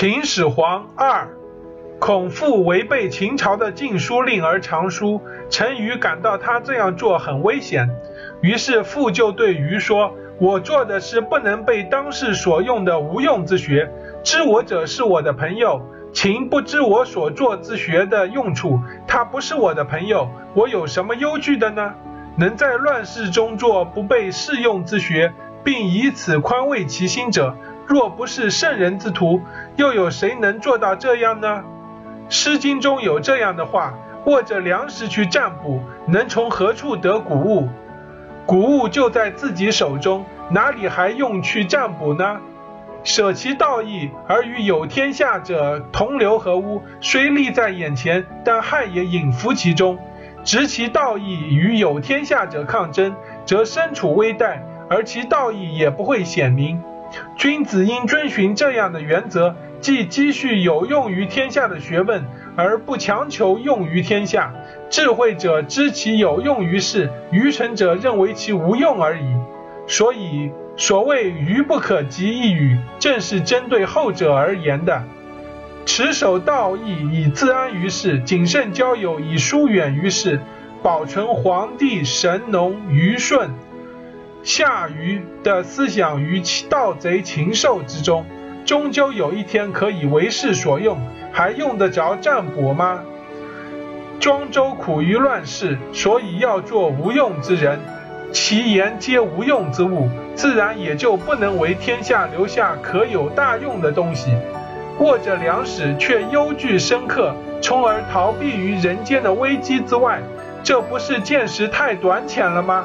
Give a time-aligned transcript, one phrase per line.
[0.00, 1.28] 秦始皇二，
[1.98, 7.90] 孔父违背秦朝的禁书令而藏书，陈馀感到他这样做很危险，
[8.40, 13.92] 于是父就对馀说：“我做的是不能被当世所用的无用之学，
[14.24, 15.82] 知我者是我的朋友。
[16.14, 21.92] 秦不知我所做之学的用处，他不是我的朋友，我有什么忧惧的呢？
[22.38, 27.54] 能在乱世中做不被适用之学，并以此宽慰其心者。”
[27.90, 29.40] 若不是圣人之徒，
[29.80, 31.48] 又有谁能做到这样呢？
[32.28, 33.94] 《诗经》中有这样的话
[34.28, 37.66] ：“握着粮食去占卜，能从何处得谷物？
[38.44, 42.38] 谷物就在自己手中，哪里还用去占卜呢？”
[43.04, 49.96] 舍其道义而与有天下者同流合污，虽利在眼前，但害也隐伏其中；
[50.44, 54.58] 执其道义与有天下者抗争，则身处危殆，
[54.90, 56.82] 而其道义也不会显明。
[57.36, 62.24] 君子应遵循这样的原则，既积蓄有用于天下的学问，
[62.56, 64.52] 而不强求用于天下。
[64.90, 69.24] 智慧者知其有用于世，愚蠢者认为其无用而已。
[69.86, 75.02] 所以，所谓愚不可及一语，正是针对后者而言的。
[75.86, 80.40] 持守道义以自安于世，谨慎交友以疏远于世，
[80.82, 83.50] 保存皇帝神农虞舜。
[84.42, 88.24] 夏禹的思想于盗贼禽兽之中，
[88.64, 90.98] 终究有一天可以为世所用，
[91.32, 93.00] 还用得着占卜吗？
[94.20, 97.80] 庄周苦于乱世，所以要做无用之人，
[98.32, 104.30] 其言皆无用之物，自然也就不能为天下留下可有大用的东西。
[104.98, 110.20] 握着粮食却忧惧深刻，从而逃避于人间的危机之外，
[110.62, 112.84] 这不是见识太短浅了吗？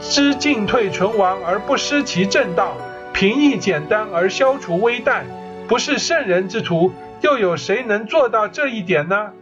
[0.00, 2.76] 知进退存亡而不失其正道，
[3.18, 5.22] 平易简单而消除危殆，
[5.66, 9.32] 不是圣人之徒，又有谁能做到这一点呢？